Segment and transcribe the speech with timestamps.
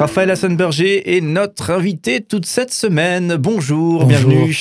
[0.00, 3.36] Raphaël Hassan-Berger est notre invité toute cette semaine.
[3.36, 4.56] Bonjour, bienvenue.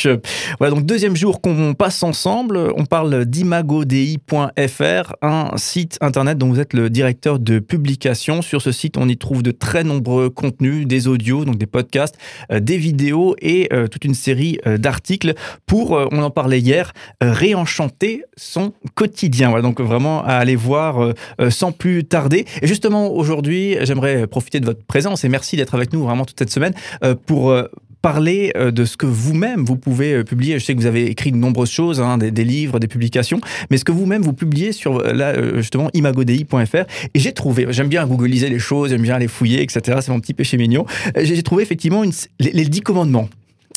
[0.59, 2.73] Voilà, donc deuxième jour qu'on passe ensemble.
[2.75, 8.41] On parle d'imagodei.fr, un site internet dont vous êtes le directeur de publication.
[8.41, 12.17] Sur ce site, on y trouve de très nombreux contenus, des audios, donc des podcasts,
[12.51, 15.35] euh, des vidéos et euh, toute une série euh, d'articles
[15.65, 19.47] pour, on en parlait hier, réenchanter son quotidien.
[19.47, 21.13] Voilà, donc vraiment à aller voir
[21.49, 22.43] sans plus tarder.
[22.61, 26.51] Et justement, aujourd'hui, j'aimerais profiter de votre présence merci d'être avec nous vraiment toute cette
[26.51, 27.63] semaine euh, pour euh,
[28.01, 30.59] parler euh, de ce que vous-même vous pouvez publier.
[30.59, 33.77] Je sais que vous avez écrit de nombreuses choses, hein, des, livres, des publications, mais
[33.77, 36.85] ce que vous-même vous publiez sur là justement imagodei.fr.
[37.13, 39.99] Et j'ai trouvé, j'aime bien googliser les choses, j'aime bien les fouiller, etc.
[40.01, 40.85] C'est mon petit péché mignon.
[41.17, 43.29] J'ai trouvé effectivement les, les dix commandements.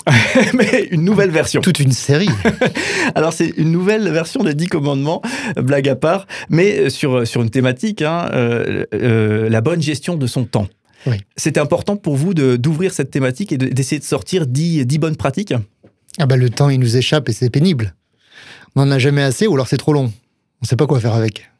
[0.54, 1.60] mais une nouvelle version.
[1.60, 2.28] Toute une série.
[3.14, 5.22] Alors c'est une nouvelle version des Dix Commandements,
[5.56, 8.28] blague à part, mais sur, sur une thématique, hein,
[8.92, 10.66] la bonne gestion de son temps.
[11.36, 15.54] C'était important pour vous d'ouvrir cette thématique et d'essayer de, sortir dix, bonnes pratiques?
[16.18, 17.94] Ah bah, Le temps, il nous échappe et c'est pénible.
[18.76, 20.04] On n'en a jamais assez ou alors c'est trop long.
[20.04, 21.50] On ne sait pas quoi faire avec.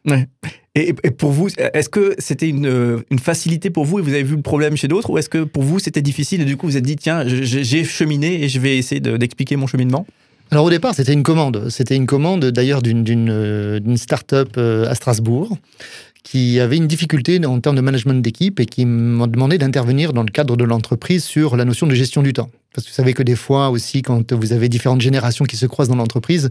[0.74, 4.42] Et, pour vous, est-ce que c'était une, facilité pour vous et vous avez vu le
[4.42, 6.84] problème chez d'autres ou est-ce que pour vous c'était difficile et du coup vous êtes
[6.84, 10.06] dit tiens, j'ai cheminé et je vais essayer d'expliquer mon cheminement?
[10.50, 11.70] Alors au départ, c'était une commande.
[11.70, 15.56] C'était une commande d'ailleurs d'une euh, start-up euh, à Strasbourg
[16.22, 20.22] qui avait une difficulté en termes de management d'équipe et qui m'a demandé d'intervenir dans
[20.22, 22.50] le cadre de l'entreprise sur la notion de gestion du temps.
[22.72, 25.66] Parce que vous savez que des fois aussi, quand vous avez différentes générations qui se
[25.66, 26.50] croisent dans l'entreprise,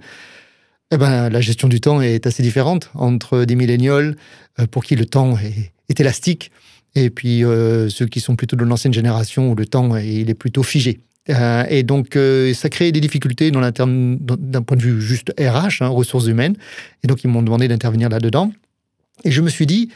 [0.91, 4.17] eh ben, la gestion du temps est assez différente entre des millénials
[4.59, 6.51] euh, pour qui le temps est, élastique
[6.95, 10.35] et puis euh, ceux qui sont plutôt de l'ancienne génération où le temps il est
[10.35, 11.01] plutôt figé.
[11.29, 12.17] Euh, et donc,
[12.53, 16.55] ça crée des difficultés d'un point de vue juste RH, hein, ressources humaines.
[17.03, 18.51] Et donc, ils m'ont demandé d'intervenir là-dedans.
[19.23, 19.89] Et je me suis dit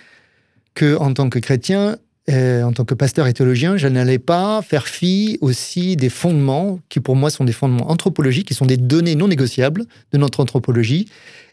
[0.73, 1.97] que en tant que chrétien,
[2.29, 6.79] euh, en tant que pasteur et théologien, je n'allais pas faire fi aussi des fondements
[6.89, 10.39] qui pour moi sont des fondements anthropologiques, qui sont des données non négociables de notre
[10.39, 11.07] anthropologie,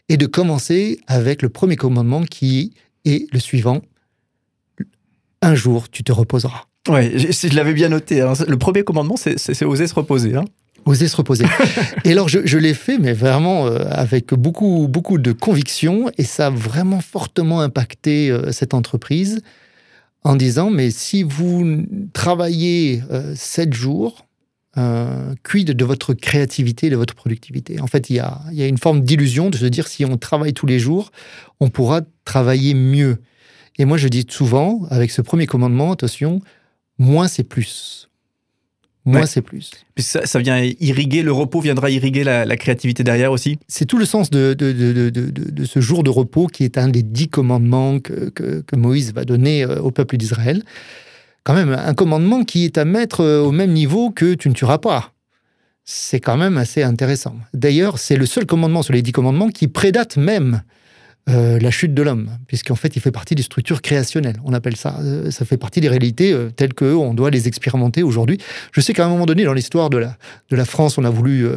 [0.09, 2.73] et de commencer avec le premier commandement qui
[3.05, 3.81] est le suivant.
[5.41, 6.65] Un jour, tu te reposeras.
[6.89, 8.21] Oui, je, l'avais bien noté.
[8.21, 8.33] Hein.
[8.47, 10.35] Le premier commandement, c'est oser se reposer.
[10.35, 10.45] Hein.
[10.85, 11.45] Oser se reposer.
[12.03, 16.47] et alors, je, l'ai fait, mais vraiment euh, avec beaucoup, beaucoup de conviction, et ça
[16.47, 19.41] a vraiment fortement impacté euh, cette entreprise
[20.23, 24.25] en disant, mais si vous travaillez euh, sept jours,
[25.43, 27.79] quid de votre créativité, de votre productivité?
[27.79, 30.03] En fait, il y a, il y a une forme d'illusion de se dire, si
[30.03, 31.11] on travaille tous les jours,
[31.59, 33.19] on pourra travailler mieux.
[33.77, 36.41] Et moi, je dis souvent, avec ce premier commandement, attention,
[36.97, 38.09] moins c'est plus.
[39.05, 39.71] Moins c'est plus.
[39.97, 44.05] ça, ça, vient irriguer, le repos viendra irriguer la, créativité derrière aussi C'est tout le
[44.05, 47.99] sens de, de, de, de, ce jour de repos qui est un des dix commandements
[47.99, 50.63] que, que, Moïse va donner euh, au peuple d'Israël.
[51.43, 54.53] Quand même, un commandement qui est à mettre euh, au même niveau que tu ne
[54.53, 55.11] tueras pas.
[55.83, 57.35] C'est quand même assez intéressant.
[57.53, 60.63] D'ailleurs, c'est le seul commandement sur les dix commandements qui prédate même
[61.29, 64.35] euh, la chute de l'homme, puisqu'en fait, il fait partie des structures créationnelles.
[64.43, 64.97] On appelle ça.
[65.01, 68.39] Euh, ça fait partie des réalités euh, telles qu'on doit les expérimenter aujourd'hui.
[68.73, 70.17] Je sais qu'à un moment donné, dans l'histoire de la,
[70.49, 71.47] de la France, on a voulu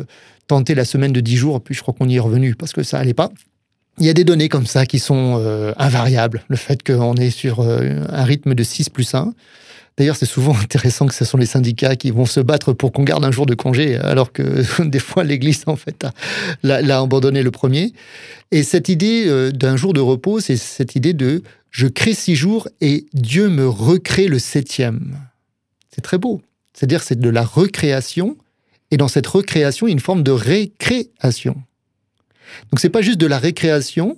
[0.47, 2.84] tenter la semaine de 10 jours, puis je crois qu'on y est revenu parce que
[2.84, 3.31] ça allait pas.
[3.99, 5.43] Il y a des données comme ça qui sont
[5.77, 6.44] invariables.
[6.48, 9.33] Le fait qu'on est sur un rythme de 6 plus 1,
[9.97, 13.05] D'ailleurs, c'est souvent intéressant que ce sont les syndicats qui vont se battre pour qu'on
[13.05, 16.07] garde un jour de congé, alors que des fois l'Église, en fait,
[16.62, 17.93] l'a abandonné le premier.
[18.51, 22.37] Et cette idée euh, d'un jour de repos, c'est cette idée de je crée six
[22.37, 25.17] jours et Dieu me recrée le septième.
[25.95, 26.41] C'est très beau.
[26.73, 28.37] C'est-à-dire, c'est de la recréation.
[28.91, 31.55] Et dans cette recréation, une forme de récréation.
[32.71, 34.17] Donc, c'est pas juste de la récréation,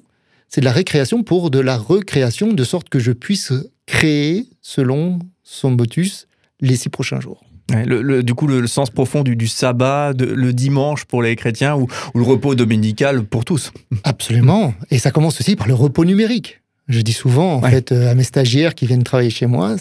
[0.48, 3.52] c'est de la récréation pour de la recréation, de sorte que je puisse
[3.86, 6.28] créer selon son motus
[6.60, 7.42] les six prochains jours.
[7.70, 12.22] le, du coup, le, sens profond du, sabbat, le dimanche pour les chrétiens ou, le
[12.22, 13.72] repos dominical pour tous.
[14.04, 14.74] Absolument.
[14.90, 16.60] Et ça commence aussi par le repos numérique.
[16.88, 19.76] Je dis souvent, en fait, euh, à mes stagiaires qui viennent travailler chez moi,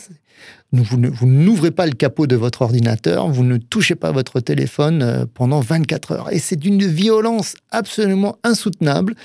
[0.74, 5.25] vous n'ouvrez pas le capot de votre ordinateur, vous ne touchez pas votre téléphone euh,
[5.34, 6.34] pendant 24 heures.
[6.34, 9.16] Et c'est d'une violence absolument insoutenable.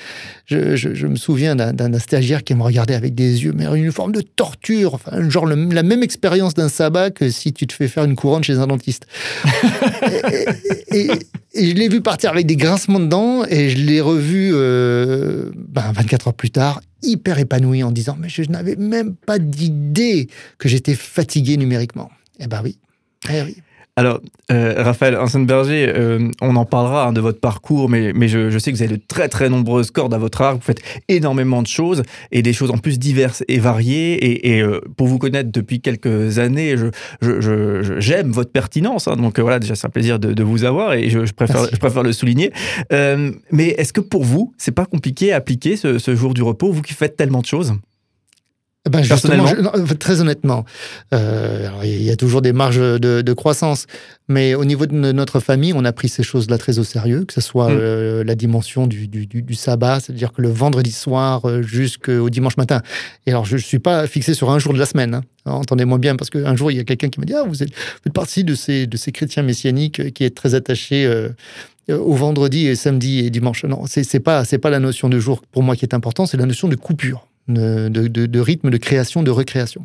[0.46, 4.20] Je, me souviens d'un stagiaire qui me regardait avec des yeux, mais une forme de
[4.20, 8.14] torture, enfin, genre la même expérience d'un sabbat que si tu te fais faire une
[8.14, 9.06] couronne chez un dentiste.
[10.92, 11.08] et,
[11.54, 15.92] je l'ai vu partir avec des grincements de dents et je l'ai revu euh, ben,
[15.92, 20.28] 24 heures plus tard, hyper épanoui en disant Mais je n'avais même pas d'idée
[20.58, 22.10] que j'étais fatigué numériquement.
[22.38, 22.78] Eh ben oui.
[23.30, 23.56] Eh oui.
[23.94, 28.58] Alors, euh, Raphaël Hansenberger, euh, on en parlera hein, de votre parcours, mais, mais je,
[28.58, 31.60] sais que vous avez de très très nombreuses cordes à votre arc, vous faites énormément
[31.60, 35.52] de choses, et des choses en plus diverses et variées, et, euh, pour vous connaître
[35.52, 36.90] depuis quelques années, j'aime
[37.20, 39.16] je, votre pertinence, hein.
[39.16, 42.12] donc voilà, déjà c'est un plaisir de, vous avoir, et je, préfère, je préfère le
[42.12, 42.50] souligner.
[42.90, 46.72] mais est-ce que pour vous, c'est pas compliqué à appliquer ce, ce jour du repos,
[46.72, 47.74] vous qui faites tellement de choses?
[48.90, 49.44] Ben justement,
[50.00, 50.64] très honnêtement,
[51.14, 53.86] euh, il y a toujours des marges de, croissance,
[54.28, 57.32] mais au niveau de notre famille, on a pris ces choses-là très au sérieux, que
[57.32, 57.78] ce soit mm.
[57.78, 62.82] euh, la dimension du, du, sabbat, c'est-à-dire que le vendredi soir euh, jusqu'au dimanche matin.
[63.26, 65.14] Et alors, je ne suis pas fixé sur un jour de la semaine.
[65.14, 65.22] Hein.
[65.44, 67.72] Entendez-moi bien, parce qu'un jour, il y a quelqu'un qui m'a dit Ah, vous êtes,
[67.72, 71.08] faites partie de ces, de ces chrétiens messianiques qui est très attachés
[71.88, 73.62] au vendredi et samedi et dimanche.
[73.64, 76.46] Non, c'est pas, pas la notion de jour pour moi qui est important, c'est la
[76.46, 79.84] notion de coupure de, rythme, de création, de recréation.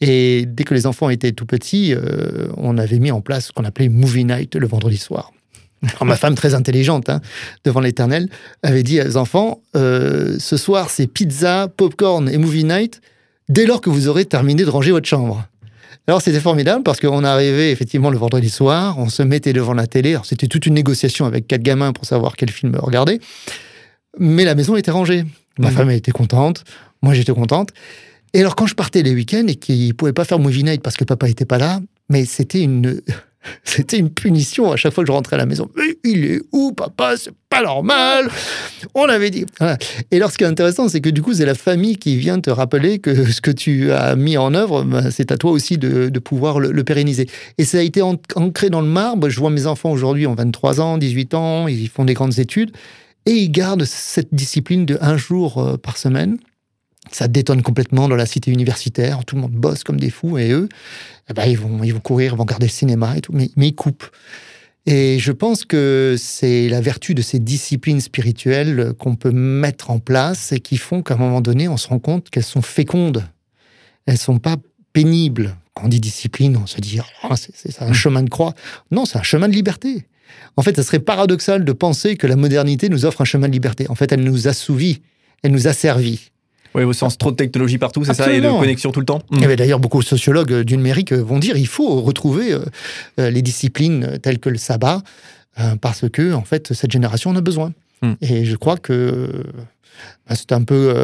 [0.00, 3.52] Et dès que les enfants étaient tout petits, euh, on avait mis en place ce
[3.52, 5.32] qu'on appelait Movie Night le vendredi soir.
[6.02, 7.20] ma femme, très intelligente, hein,
[7.64, 8.28] devant l'éternel,
[8.62, 13.00] avait dit aux enfants euh, Ce soir, c'est pizza, popcorn et movie night
[13.48, 15.46] dès lors que vous aurez terminé de ranger votre chambre.
[16.06, 19.86] Alors c'était formidable parce qu'on arrivait effectivement le vendredi soir, on se mettait devant la
[19.86, 20.16] télé.
[20.24, 23.20] C'était toute une négociation avec quatre gamins pour savoir quel film regarder.
[24.18, 25.24] Mais la maison était rangée.
[25.58, 25.76] Ma mhm.
[25.76, 26.64] femme était contente,
[27.02, 27.70] moi j'étais contente.
[28.34, 30.82] Et alors quand je partais les week-ends et qu'ils ne pouvaient pas faire movie night
[30.82, 33.00] parce que papa n'était pas là, mais c'était une...
[33.64, 35.70] C'était une punition à chaque fois que je rentrais à la maison.
[35.76, 37.16] Mais il est où, papa?
[37.16, 38.28] C'est pas normal.
[38.94, 39.46] On l'avait dit.
[40.10, 42.40] Et alors, ce qui est intéressant, c'est que du coup, c'est la famille qui vient
[42.40, 45.78] te rappeler que ce que tu as mis en œuvre, ben, c'est à toi aussi
[45.78, 47.28] de, pouvoir le, pérenniser.
[47.58, 49.28] Et ça a été ancré dans le marbre.
[49.28, 52.72] Je vois mes enfants aujourd'hui ont 23 ans, 18 ans, ils font des grandes études.
[53.26, 56.38] Et ils gardent cette discipline de un jour euh, par semaine.
[57.10, 59.24] Ça détonne complètement dans la cité universitaire.
[59.24, 60.68] Tout le monde bosse comme des fous et eux,
[61.30, 63.50] eh ben, ils, vont, ils vont courir, ils vont regarder le cinéma et tout, mais,
[63.56, 64.06] mais ils coupent.
[64.86, 69.98] Et je pense que c'est la vertu de ces disciplines spirituelles qu'on peut mettre en
[69.98, 73.24] place et qui font qu'à un moment donné, on se rend compte qu'elles sont fécondes.
[74.06, 74.56] Elles sont pas
[74.94, 75.56] pénibles.
[75.74, 78.54] Quand on dit discipline, on se dit, oh, c'est un chemin de croix.
[78.90, 80.06] Non, c'est un chemin de liberté.
[80.56, 83.52] En fait, ça serait paradoxal de penser que la modernité nous offre un chemin de
[83.52, 83.86] liberté.
[83.90, 85.02] En fait, elle nous assouvit,
[85.42, 86.30] elle nous a servi.
[86.74, 89.20] Oui, au sens trop de technologie partout, c'est ça, et de connexion tout le temps.
[89.30, 89.54] Hmm.
[89.54, 92.60] D'ailleurs, beaucoup de sociologues du numérique vont dire qu'il faut retrouver euh,
[93.18, 95.02] euh, les disciplines telles que le sabbat,
[95.58, 97.72] euh, parce que, en fait, cette génération en a besoin.
[98.02, 98.14] Hmm.
[98.20, 99.44] Et je crois que
[100.28, 100.94] bah, c'est un peu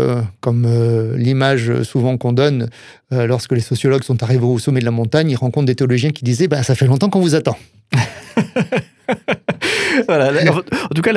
[0.41, 0.69] comme
[1.17, 2.69] l'image souvent qu'on donne
[3.11, 6.23] lorsque les sociologues sont arrivés au sommet de la montagne, ils rencontrent des théologiens qui
[6.23, 7.57] disaient bah, Ça fait longtemps qu'on vous attend.
[10.07, 10.31] voilà.
[10.55, 11.13] En tout cas,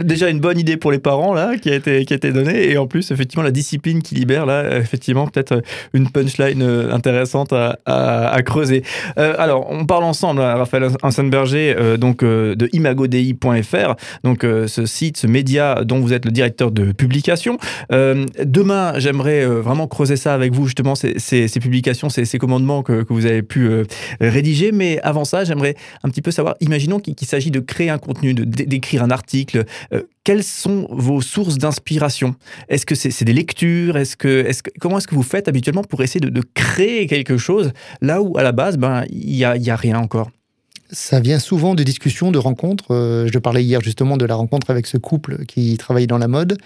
[0.00, 2.70] déjà une bonne idée pour les parents là qui a été qui a été donnée
[2.70, 5.62] et en plus effectivement la discipline qui libère là effectivement peut-être
[5.92, 8.82] une punchline euh, intéressante à, à, creuser.
[9.18, 13.94] Euh, alors on parle ensemble, hein, Raphaël Hansenberger, euh, donc de imagodei.fr,
[14.24, 17.58] donc ce site, ce média dont vous êtes le directeur de publication.
[17.90, 23.02] demain, j'aimerais vraiment creuser ça avec vous justement ces, ces, publications, ces, ces commandements que,
[23.02, 23.68] que, vous avez pu
[24.20, 24.72] rédiger.
[24.72, 26.56] Mais avant ça, j'aimerais un petit peu savoir.
[26.60, 29.64] Imaginons qu'il s'agit de créer un contenu, d'écrire un article.
[29.92, 32.34] Euh, quelles sont vos sources d'inspiration?
[32.68, 33.96] Est-ce que c'est des lectures?
[33.96, 34.48] Est-ce que,
[34.80, 38.42] comment est-ce que vous faites habituellement pour essayer de, créer quelque chose là où à
[38.42, 40.30] la base, ben il y a rien encore?
[40.90, 42.92] Ça vient souvent de discussions, de rencontres.
[42.92, 46.28] Euh, je parlais hier justement de la rencontre avec ce couple qui travaille dans la
[46.28, 46.58] mode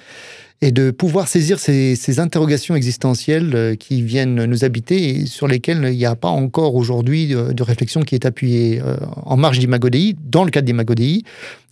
[0.62, 5.88] et de pouvoir saisir ces, interrogations existentielles euh, qui viennent nous habiter et sur lesquelles
[5.90, 10.16] il n'y a pas encore aujourd'hui de, réflexion qui est appuyée euh, en marge d'Imagodei.
[10.22, 11.22] Dans le cadre d'Imagodei,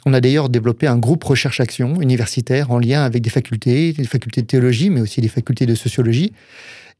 [0.06, 4.42] on a d'ailleurs développé un groupe recherche-action universitaire en lien avec des facultés, des facultés
[4.42, 6.32] de théologie, mais aussi des facultés de sociologie.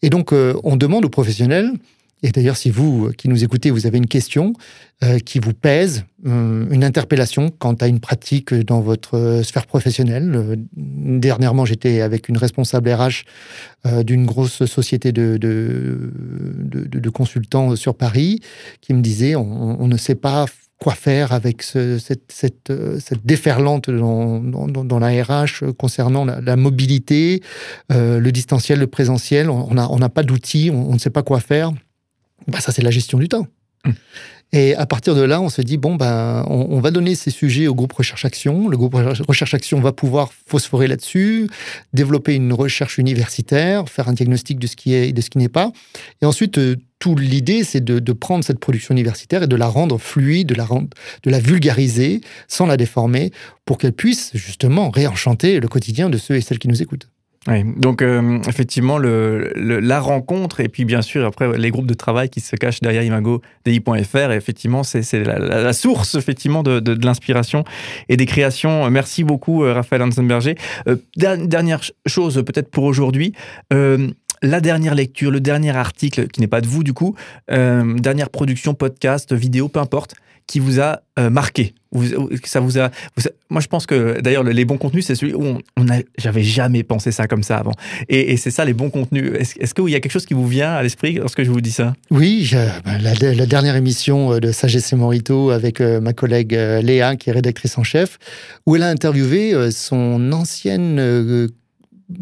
[0.03, 1.73] Et donc, on demande aux professionnels
[2.23, 4.53] et d'ailleurs, si vous euh, qui nous écoutez, vous avez une question
[5.05, 10.59] euh, qui vous pèse, euh, une interpellation quant à une pratique dans votre sphère professionnelle.
[10.77, 13.25] dernièrement, j'étais avec une responsable RH
[14.03, 16.11] d'une grosse société de, de,
[16.65, 18.41] de, consultants sur Paris
[18.81, 20.47] qui me disait on, ne sait pas
[20.79, 27.41] quoi faire avec cette, cette, cette, déferlante dans, dans, dans, la RH concernant la, mobilité,
[27.91, 29.49] le distanciel, le présentiel.
[29.49, 31.73] On n'a on pas d'outils, on ne sait pas quoi faire.
[32.47, 33.47] Bah, ça c'est la gestion du temps.
[33.85, 33.95] Hum.
[34.53, 37.67] Et à partir de là, on se dit, bon, ben, on, va donner ces sujets
[37.67, 38.69] au groupe Recherche Action.
[38.69, 41.49] Le groupe Recherche Action va pouvoir phosphorer là-dessus,
[41.93, 45.37] développer une recherche universitaire, faire un diagnostic de ce qui est et de ce qui
[45.37, 45.71] n'est pas.
[46.23, 49.99] Et ensuite, euh, toute l'idée, c'est de, prendre cette production universitaire et de la rendre
[49.99, 50.89] fluide, de la, rendre,
[51.25, 53.33] de la vulgariser sans la déformer
[53.67, 57.09] pour qu'elle puisse justement réenchanter le quotidien de ceux et celles qui nous écoutent.
[57.49, 62.29] Oui, donc euh, effectivement, la rencontre et puis bien sûr après les groupes de travail
[62.29, 67.65] qui se cachent derrière imago.di.fr, effectivement, c'est la, source effectivement de, l'inspiration
[68.11, 68.91] et des créations.
[68.91, 70.57] Merci beaucoup, euh, Raphaël Hansenberger.
[70.89, 73.33] Euh, dernière chose peut-être pour aujourd'hui.
[73.71, 77.17] la dernière lecture, le dernier article, qui n'est pas de vous du coup,
[77.49, 80.15] dernière production, podcast, vidéo, peu importe,
[80.49, 81.75] qui vous a marqué
[82.45, 82.91] ça vous a,
[83.49, 86.83] moi, je pense que d'ailleurs, les bons contenus, c'est celui où on, a, j'avais jamais
[86.83, 87.73] pensé ça comme ça avant.
[88.09, 89.33] Et, c'est ça, les bons contenus.
[89.35, 91.73] Est-ce, qu'il y a quelque chose qui vous vient à l'esprit lorsque je vous dis
[91.73, 91.95] ça?
[92.11, 92.51] Oui,
[92.85, 97.17] ben, la, dernière émission euh, de Sagesse et Morito avec euh, ma collègue euh, Léa,
[97.17, 98.19] qui est rédactrice en chef,
[98.67, 101.49] où elle a interviewé son ancienne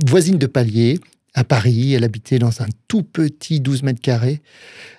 [0.04, 1.00] voisine de palier
[1.34, 1.94] à Paris.
[1.94, 4.40] Elle habitait dans un tout petit 12 mètres carrés.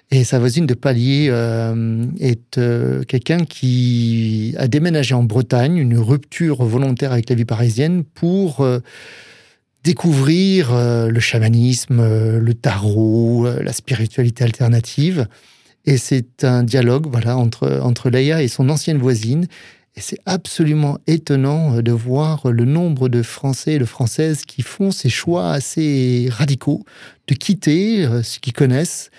[0.10, 5.98] Et sa voisine de palier euh, est euh, quelqu'un qui a déménagé en Bretagne, une
[5.98, 8.80] rupture volontaire avec la vie parisienne pour euh,
[9.84, 12.02] découvrir le chamanisme,
[12.40, 15.28] le tarot, la spiritualité alternative.
[15.86, 19.48] Et c'est un dialogue voilà, entre, entre Leia et son ancienne voisine.
[19.96, 24.92] Et c'est absolument étonnant de voir le nombre de Français et de Françaises qui font
[24.92, 26.84] ces choix assez radicaux
[27.28, 29.10] de quitter ce qu'ils connaissent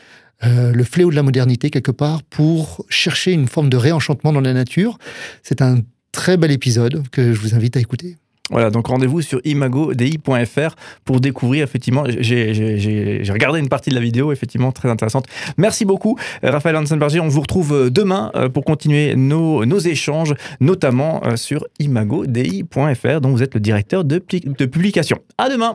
[0.45, 4.41] euh, le fléau de la modernité quelque part pour chercher une forme de réenchantement dans
[4.41, 4.99] la nature.
[5.43, 5.81] C'est un
[6.13, 8.17] très bel épisode que je vous invite à écouter.
[8.51, 14.33] Voilà, donc rendez-vous sur imagodi.fr pour découvrir, effectivement, j'ai regardé une partie de la vidéo,
[14.33, 15.27] effectivement, très intéressante.
[15.59, 17.21] Merci beaucoup, Raphaël Hansenberger.
[17.21, 23.43] On vous retrouve euh, demain euh, pour continuer nos, échanges, notamment sur imagodi.fr, dont vous
[23.43, 25.19] êtes le directeur de, de publication.
[25.37, 25.75] À demain!